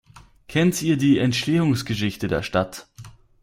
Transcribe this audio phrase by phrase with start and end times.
[0.47, 2.87] Kennt ihr die Entstehungsgeschichte der Stadt?